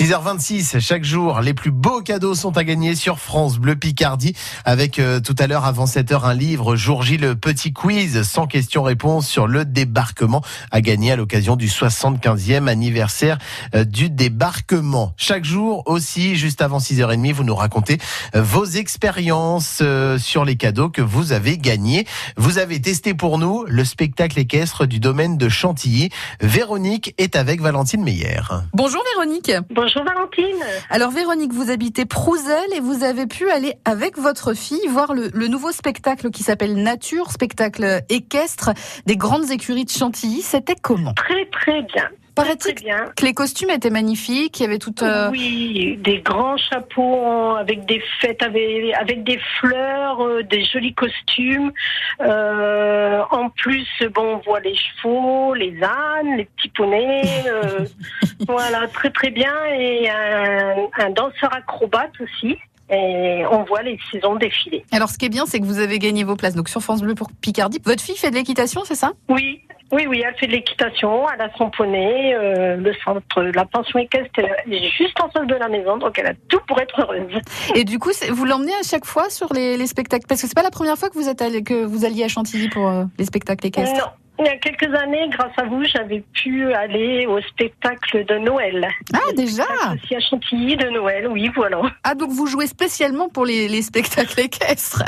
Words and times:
6h26, 0.00 0.80
chaque 0.80 1.04
jour, 1.04 1.42
les 1.42 1.52
plus 1.52 1.70
beaux 1.70 2.00
cadeaux 2.00 2.34
sont 2.34 2.56
à 2.56 2.64
gagner 2.64 2.94
sur 2.94 3.18
France 3.18 3.58
Bleu 3.58 3.76
Picardie. 3.76 4.34
Avec 4.64 4.98
euh, 4.98 5.20
tout 5.20 5.36
à 5.38 5.46
l'heure, 5.46 5.66
avant 5.66 5.84
7h, 5.84 6.24
un 6.24 6.32
livre, 6.32 6.74
jour 6.74 7.02
J, 7.02 7.18
le 7.18 7.34
petit 7.34 7.74
quiz, 7.74 8.22
sans 8.22 8.46
questions-réponses 8.46 9.28
sur 9.28 9.46
le 9.46 9.66
débarquement 9.66 10.40
à 10.70 10.80
gagner 10.80 11.12
à 11.12 11.16
l'occasion 11.16 11.54
du 11.54 11.66
75e 11.66 12.66
anniversaire 12.66 13.36
euh, 13.74 13.84
du 13.84 14.08
débarquement. 14.08 15.12
Chaque 15.18 15.44
jour 15.44 15.82
aussi, 15.84 16.34
juste 16.34 16.62
avant 16.62 16.78
6h30, 16.78 17.34
vous 17.34 17.44
nous 17.44 17.54
racontez 17.54 17.98
euh, 18.34 18.40
vos 18.40 18.64
expériences 18.64 19.80
euh, 19.82 20.16
sur 20.16 20.46
les 20.46 20.56
cadeaux 20.56 20.88
que 20.88 21.02
vous 21.02 21.32
avez 21.32 21.58
gagnés. 21.58 22.06
Vous 22.38 22.56
avez 22.56 22.80
testé 22.80 23.12
pour 23.12 23.36
nous 23.36 23.66
le 23.68 23.84
spectacle 23.84 24.38
équestre 24.38 24.86
du 24.86 24.98
domaine 24.98 25.36
de 25.36 25.50
Chantilly. 25.50 26.08
Véronique 26.40 27.14
est 27.18 27.36
avec 27.36 27.60
Valentine 27.60 28.02
Meyer. 28.02 28.40
Bonjour 28.72 29.04
Véronique. 29.14 29.52
Bonjour 29.68 29.89
Valentine. 29.98 30.64
Alors 30.88 31.10
Véronique, 31.10 31.52
vous 31.52 31.70
habitez 31.70 32.06
Prouzel 32.06 32.72
et 32.74 32.80
vous 32.80 33.02
avez 33.02 33.26
pu 33.26 33.50
aller 33.50 33.74
avec 33.84 34.18
votre 34.18 34.54
fille 34.54 34.86
voir 34.88 35.14
le, 35.14 35.30
le 35.34 35.48
nouveau 35.48 35.72
spectacle 35.72 36.30
qui 36.30 36.42
s'appelle 36.42 36.82
Nature, 36.82 37.30
spectacle 37.30 38.02
équestre 38.08 38.70
des 39.06 39.16
grandes 39.16 39.50
écuries 39.50 39.84
de 39.84 39.90
Chantilly. 39.90 40.42
C'était 40.42 40.76
comment? 40.80 41.12
Très 41.14 41.46
très 41.46 41.82
bien. 41.82 42.08
Paraît-il 42.34 42.74
que 42.74 43.24
les 43.24 43.34
costumes 43.34 43.70
étaient 43.70 43.90
magnifiques, 43.90 44.60
il 44.60 44.62
y 44.62 44.66
avait 44.66 44.78
tout... 44.78 44.94
euh, 45.02 45.30
Oui, 45.30 45.98
des 46.02 46.20
grands 46.20 46.56
chapeaux 46.56 47.54
avec 47.56 47.84
des 47.86 48.02
fêtes, 48.20 48.42
avec, 48.42 48.94
avec 48.94 49.24
des 49.24 49.38
fleurs, 49.58 50.20
euh, 50.24 50.42
des 50.42 50.64
jolis 50.64 50.94
costumes. 50.94 51.72
Euh, 52.20 53.22
en 53.30 53.50
plus, 53.50 53.86
bon, 54.14 54.36
on 54.36 54.38
voit 54.38 54.60
les 54.60 54.74
chevaux, 54.76 55.54
les 55.54 55.74
ânes, 55.82 56.36
les 56.36 56.44
petits 56.44 56.68
poneys. 56.70 57.22
euh, 57.48 57.84
voilà, 58.48 58.86
très 58.88 59.10
très 59.10 59.30
bien. 59.30 59.52
Et 59.78 60.08
un, 60.08 60.76
un 60.98 61.10
danseur 61.10 61.54
acrobate 61.54 62.12
aussi. 62.20 62.56
Et 62.92 63.44
on 63.48 63.62
voit 63.62 63.82
les 63.82 63.96
saisons 64.10 64.34
défiler. 64.34 64.84
Alors 64.90 65.10
ce 65.10 65.16
qui 65.18 65.26
est 65.26 65.28
bien, 65.28 65.46
c'est 65.46 65.60
que 65.60 65.64
vous 65.64 65.78
avez 65.78 66.00
gagné 66.00 66.24
vos 66.24 66.34
places 66.34 66.56
donc 66.56 66.68
sur 66.68 66.80
France 66.80 67.02
Bleu 67.02 67.14
pour 67.14 67.28
Picardie. 67.40 67.80
Votre 67.84 68.02
fille 68.02 68.16
fait 68.16 68.30
de 68.30 68.34
l'équitation, 68.34 68.82
c'est 68.84 68.96
ça? 68.96 69.12
Oui, 69.28 69.60
oui, 69.92 70.06
oui, 70.06 70.22
elle 70.26 70.34
fait 70.36 70.46
de 70.46 70.52
l'équitation, 70.52 71.26
elle 71.32 71.40
a 71.40 71.50
son 71.56 71.70
poney, 71.70 72.34
euh, 72.34 72.76
le 72.76 72.92
centre, 73.04 73.42
la 73.42 73.64
pension 73.64 73.98
équestre 73.98 74.40
est 74.40 74.90
juste 74.90 75.20
en 75.20 75.28
face 75.30 75.46
de 75.46 75.54
la 75.54 75.68
maison, 75.68 75.96
donc 75.98 76.18
elle 76.18 76.26
a 76.26 76.34
tout 76.48 76.60
pour 76.66 76.80
être 76.80 77.00
heureuse. 77.00 77.40
Et 77.74 77.84
du 77.84 77.98
coup, 77.98 78.10
vous 78.30 78.44
l'emmenez 78.44 78.74
à 78.74 78.82
chaque 78.82 79.04
fois 79.04 79.30
sur 79.30 79.52
les, 79.52 79.76
les 79.76 79.86
spectacles? 79.86 80.26
Parce 80.28 80.42
que 80.42 80.48
c'est 80.48 80.54
pas 80.54 80.62
la 80.62 80.70
première 80.70 80.96
fois 80.96 81.08
que 81.10 81.14
vous 81.14 81.28
êtes 81.28 81.42
allé, 81.42 81.62
que 81.62 81.84
vous 81.84 82.04
alliez 82.04 82.24
à 82.24 82.28
Chantilly 82.28 82.68
pour 82.68 82.88
euh, 82.88 83.04
les 83.18 83.24
spectacles 83.24 83.66
équestres. 83.66 83.94
Non. 83.94 84.12
Il 84.42 84.46
y 84.46 84.48
a 84.48 84.56
quelques 84.56 84.94
années, 84.94 85.28
grâce 85.28 85.52
à 85.58 85.64
vous, 85.64 85.84
j'avais 85.84 86.24
pu 86.32 86.72
aller 86.72 87.26
au 87.26 87.42
spectacle 87.42 88.24
de 88.24 88.38
Noël. 88.38 88.88
Ah 89.12 89.18
déjà? 89.36 89.64
Aussi 89.92 90.14
à 90.14 90.20
Chantilly 90.20 90.78
de 90.78 90.88
Noël, 90.88 91.28
oui, 91.28 91.50
voilà. 91.54 91.82
Ah 92.04 92.14
donc 92.14 92.30
vous 92.30 92.46
jouez 92.46 92.66
spécialement 92.66 93.28
pour 93.28 93.44
les, 93.44 93.68
les 93.68 93.82
spectacles 93.82 94.40
équestres 94.40 95.02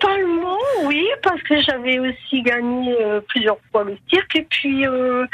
Principalement, 0.00 0.56
oui, 0.84 1.06
parce 1.22 1.40
que 1.42 1.60
j'avais 1.62 1.98
aussi 1.98 2.42
gagné 2.42 2.96
euh, 3.00 3.20
plusieurs 3.28 3.56
fois 3.70 3.84
le 3.84 3.96
cirque. 4.10 4.36
Et 4.36 4.42
puis, 4.48 4.86
euh, 4.86 5.24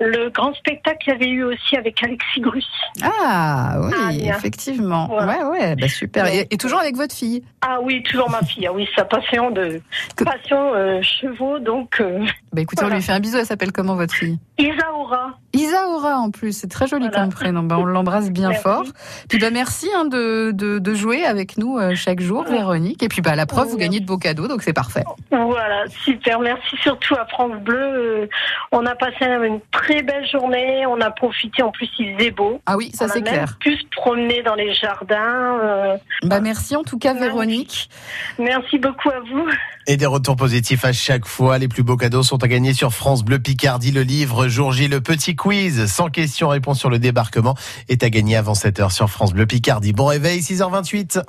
le 0.00 0.28
grand 0.30 0.54
spectacle, 0.54 0.98
il 1.06 1.10
y 1.10 1.12
avait 1.14 1.28
eu 1.28 1.44
aussi 1.44 1.76
avec 1.76 2.02
Alexis 2.02 2.40
Grus. 2.40 2.66
Ah 3.02 3.76
oui, 3.82 3.92
Ah, 3.96 4.36
effectivement. 4.36 5.06
Voilà. 5.08 5.48
Ouais, 5.50 5.58
ouais, 5.58 5.76
bah 5.76 5.88
super. 5.88 6.26
Et, 6.26 6.46
et 6.50 6.56
toujours 6.56 6.80
avec 6.80 6.96
votre 6.96 7.14
fille 7.14 7.42
Ah 7.60 7.78
oui, 7.82 8.02
toujours 8.02 8.30
ma 8.30 8.42
fille. 8.42 8.66
Ah 8.66 8.72
oui, 8.72 8.88
sa 8.96 9.04
passion 9.04 9.50
de 9.50 9.80
Que- 10.16 10.24
passion 10.24 10.74
euh, 10.74 11.00
chevaux. 11.02 11.58
Donc, 11.58 12.00
Bah 12.52 12.60
écoutez, 12.62 12.84
on 12.84 12.88
lui 12.88 13.02
fait 13.02 13.12
un 13.12 13.20
bisou. 13.20 13.38
Elle 13.38 13.46
s'appelle 13.46 13.72
comment 13.72 13.94
votre 13.96 14.14
fille? 14.14 14.38
Isaura. 14.58 15.38
Isaora 15.68 16.16
en 16.18 16.30
plus. 16.30 16.52
C'est 16.52 16.68
très 16.68 16.86
joli 16.86 17.06
Voilà. 17.08 17.20
comme 17.24 17.30
prénom. 17.32 17.62
Bah, 17.62 17.76
on 17.78 17.84
l'embrasse 17.84 18.30
bien 18.30 18.48
Merci. 18.48 18.62
fort. 18.62 18.84
Puis 19.28 19.38
bah 19.38 19.50
merci 19.50 19.88
hein, 19.96 20.04
de, 20.04 20.50
de, 20.52 20.78
de 20.78 20.94
jouer 20.94 21.24
avec 21.24 21.58
nous 21.58 21.78
euh, 21.78 21.94
chaque 21.94 22.20
jour, 22.20 22.44
Véronique. 22.44 23.02
Et 23.02 23.08
puis 23.08 23.20
bah 23.22 23.34
la 23.36 23.46
preuve, 23.46 23.68
vous 23.68 23.76
gagnez 23.76 24.00
de 24.00 24.06
beaux 24.06 24.18
cadeaux, 24.18 24.48
donc 24.48 24.62
c'est 24.62 24.72
parfait. 24.72 25.04
Voilà, 25.30 25.84
super. 26.04 26.40
Merci 26.40 26.76
surtout 26.82 27.14
à 27.14 27.26
France 27.26 27.60
Bleu. 27.62 27.76
Euh, 27.78 28.26
on 28.72 28.84
a 28.86 28.94
passé 28.94 29.24
une 29.24 29.60
très 29.70 30.02
belle 30.02 30.26
journée. 30.30 30.84
On 30.86 31.00
a 31.00 31.10
profité. 31.10 31.62
En 31.62 31.70
plus, 31.70 31.88
il 31.98 32.16
faisait 32.16 32.30
beau. 32.30 32.60
Ah 32.66 32.76
oui, 32.76 32.90
ça 32.94 33.06
on 33.06 33.08
c'est 33.08 33.18
a 33.18 33.22
même 33.22 33.32
clair. 33.34 33.56
pu 33.60 33.76
se 33.76 33.84
promener 33.90 34.42
dans 34.42 34.54
les 34.54 34.72
jardins. 34.74 35.58
Euh, 35.62 35.96
Bah 36.24 36.40
merci 36.40 36.76
en 36.76 36.82
tout 36.82 36.98
cas, 36.98 37.12
Merci. 37.14 37.28
Véronique. 37.28 37.90
merci 38.38 38.78
beaucoup 38.78 39.10
à 39.10 39.20
vous. 39.20 39.46
Et 39.86 39.96
des 39.96 40.06
retours 40.06 40.36
positifs 40.36 40.84
à 40.84 40.92
chaque 40.92 41.26
fois. 41.26 41.58
Les 41.58 41.68
plus 41.68 41.82
beaux 41.82 41.96
cadeaux 41.96 42.22
sont 42.22 42.42
à 42.44 42.48
gagner 42.48 42.74
sur 42.74 42.92
France 42.92 43.24
Bleu 43.24 43.38
Picardie. 43.38 43.90
Le 43.90 44.02
livre 44.02 44.48
Jour 44.48 44.72
J, 44.72 44.86
le 44.88 45.00
petit 45.00 45.34
quiz, 45.34 45.57
sans 45.86 46.08
questions-réponses 46.08 46.78
sur 46.78 46.90
le 46.90 46.98
débarquement, 46.98 47.54
est 47.88 48.02
à 48.02 48.10
gagner 48.10 48.36
avant 48.36 48.52
7h 48.52 48.90
sur 48.90 49.10
France 49.10 49.32
Bleu 49.32 49.46
Picardie. 49.46 49.92
Bon 49.92 50.06
réveil, 50.06 50.40
6h28. 50.40 51.22